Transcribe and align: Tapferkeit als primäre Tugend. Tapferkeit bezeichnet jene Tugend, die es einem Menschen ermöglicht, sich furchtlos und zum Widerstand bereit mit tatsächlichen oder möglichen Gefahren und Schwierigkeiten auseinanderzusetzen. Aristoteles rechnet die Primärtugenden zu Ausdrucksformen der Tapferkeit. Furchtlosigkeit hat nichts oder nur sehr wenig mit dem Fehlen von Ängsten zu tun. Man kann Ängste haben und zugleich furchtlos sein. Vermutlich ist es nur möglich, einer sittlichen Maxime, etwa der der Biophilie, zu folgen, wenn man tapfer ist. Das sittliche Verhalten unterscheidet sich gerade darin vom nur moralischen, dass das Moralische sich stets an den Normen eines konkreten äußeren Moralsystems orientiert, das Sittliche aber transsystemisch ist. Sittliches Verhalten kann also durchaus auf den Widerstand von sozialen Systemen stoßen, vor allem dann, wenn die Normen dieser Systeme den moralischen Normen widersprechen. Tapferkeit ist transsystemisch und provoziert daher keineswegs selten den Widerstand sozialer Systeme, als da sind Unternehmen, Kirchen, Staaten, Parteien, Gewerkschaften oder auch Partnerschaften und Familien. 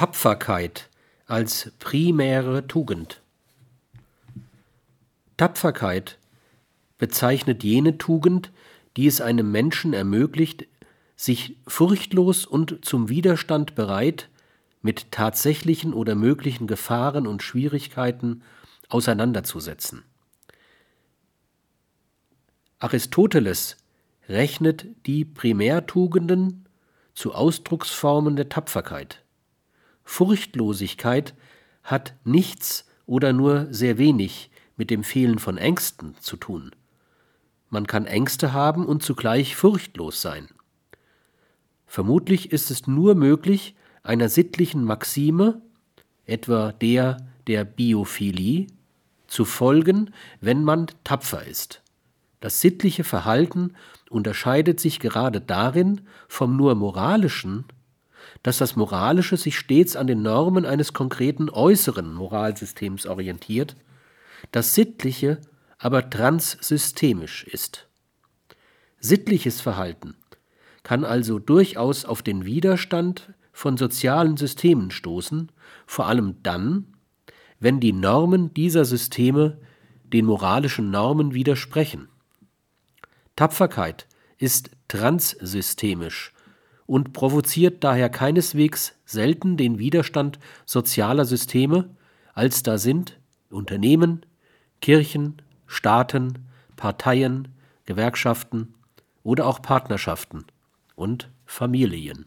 Tapferkeit 0.00 0.88
als 1.26 1.72
primäre 1.78 2.66
Tugend. 2.66 3.20
Tapferkeit 5.36 6.16
bezeichnet 6.96 7.62
jene 7.64 7.98
Tugend, 7.98 8.50
die 8.96 9.06
es 9.06 9.20
einem 9.20 9.52
Menschen 9.52 9.92
ermöglicht, 9.92 10.66
sich 11.16 11.58
furchtlos 11.66 12.46
und 12.46 12.82
zum 12.82 13.10
Widerstand 13.10 13.74
bereit 13.74 14.30
mit 14.80 15.12
tatsächlichen 15.12 15.92
oder 15.92 16.14
möglichen 16.14 16.66
Gefahren 16.66 17.26
und 17.26 17.42
Schwierigkeiten 17.42 18.42
auseinanderzusetzen. 18.88 20.02
Aristoteles 22.78 23.76
rechnet 24.30 24.86
die 25.04 25.26
Primärtugenden 25.26 26.66
zu 27.12 27.34
Ausdrucksformen 27.34 28.36
der 28.36 28.48
Tapferkeit. 28.48 29.19
Furchtlosigkeit 30.10 31.36
hat 31.84 32.16
nichts 32.24 32.84
oder 33.06 33.32
nur 33.32 33.68
sehr 33.70 33.96
wenig 33.96 34.50
mit 34.76 34.90
dem 34.90 35.04
Fehlen 35.04 35.38
von 35.38 35.56
Ängsten 35.56 36.16
zu 36.18 36.36
tun. 36.36 36.72
Man 37.68 37.86
kann 37.86 38.06
Ängste 38.06 38.52
haben 38.52 38.86
und 38.86 39.04
zugleich 39.04 39.54
furchtlos 39.54 40.20
sein. 40.20 40.48
Vermutlich 41.86 42.50
ist 42.50 42.72
es 42.72 42.88
nur 42.88 43.14
möglich, 43.14 43.76
einer 44.02 44.28
sittlichen 44.28 44.84
Maxime, 44.84 45.62
etwa 46.26 46.72
der 46.72 47.18
der 47.46 47.64
Biophilie, 47.64 48.66
zu 49.28 49.44
folgen, 49.44 50.12
wenn 50.40 50.64
man 50.64 50.88
tapfer 51.04 51.46
ist. 51.46 51.82
Das 52.40 52.60
sittliche 52.60 53.04
Verhalten 53.04 53.74
unterscheidet 54.10 54.80
sich 54.80 54.98
gerade 54.98 55.40
darin 55.40 56.00
vom 56.26 56.56
nur 56.56 56.74
moralischen, 56.74 57.64
dass 58.42 58.58
das 58.58 58.76
Moralische 58.76 59.36
sich 59.36 59.58
stets 59.58 59.96
an 59.96 60.06
den 60.06 60.22
Normen 60.22 60.66
eines 60.66 60.92
konkreten 60.92 61.50
äußeren 61.50 62.12
Moralsystems 62.12 63.06
orientiert, 63.06 63.76
das 64.52 64.74
Sittliche 64.74 65.40
aber 65.78 66.10
transsystemisch 66.10 67.44
ist. 67.44 67.88
Sittliches 68.98 69.60
Verhalten 69.60 70.14
kann 70.82 71.04
also 71.04 71.38
durchaus 71.38 72.04
auf 72.04 72.22
den 72.22 72.44
Widerstand 72.44 73.32
von 73.52 73.76
sozialen 73.76 74.36
Systemen 74.36 74.90
stoßen, 74.90 75.50
vor 75.86 76.06
allem 76.06 76.42
dann, 76.42 76.94
wenn 77.58 77.80
die 77.80 77.92
Normen 77.92 78.54
dieser 78.54 78.84
Systeme 78.84 79.58
den 80.04 80.26
moralischen 80.26 80.90
Normen 80.90 81.34
widersprechen. 81.34 82.08
Tapferkeit 83.36 84.06
ist 84.38 84.70
transsystemisch 84.88 86.32
und 86.90 87.12
provoziert 87.12 87.84
daher 87.84 88.08
keineswegs 88.08 88.96
selten 89.04 89.56
den 89.56 89.78
Widerstand 89.78 90.40
sozialer 90.66 91.24
Systeme, 91.24 91.88
als 92.34 92.64
da 92.64 92.78
sind 92.78 93.16
Unternehmen, 93.48 94.26
Kirchen, 94.80 95.40
Staaten, 95.68 96.48
Parteien, 96.74 97.46
Gewerkschaften 97.84 98.74
oder 99.22 99.46
auch 99.46 99.62
Partnerschaften 99.62 100.46
und 100.96 101.30
Familien. 101.46 102.26